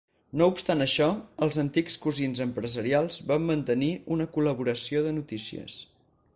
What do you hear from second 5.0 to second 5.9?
de notícies.